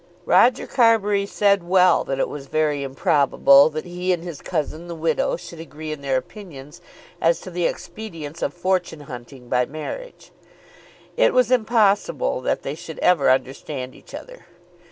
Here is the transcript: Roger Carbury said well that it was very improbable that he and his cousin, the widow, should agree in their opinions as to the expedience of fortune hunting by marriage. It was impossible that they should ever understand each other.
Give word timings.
Roger 0.25 0.65
Carbury 0.65 1.27
said 1.27 1.61
well 1.61 2.03
that 2.03 2.17
it 2.17 2.27
was 2.27 2.47
very 2.47 2.81
improbable 2.81 3.69
that 3.69 3.85
he 3.85 4.11
and 4.11 4.23
his 4.23 4.41
cousin, 4.41 4.87
the 4.87 4.95
widow, 4.95 5.35
should 5.37 5.59
agree 5.59 5.91
in 5.91 6.01
their 6.01 6.17
opinions 6.17 6.81
as 7.21 7.39
to 7.39 7.51
the 7.51 7.65
expedience 7.67 8.41
of 8.41 8.51
fortune 8.51 9.01
hunting 9.01 9.47
by 9.47 9.63
marriage. 9.63 10.31
It 11.17 11.35
was 11.35 11.51
impossible 11.51 12.41
that 12.41 12.63
they 12.63 12.73
should 12.73 12.97
ever 12.97 13.29
understand 13.29 13.93
each 13.93 14.15
other. 14.15 14.47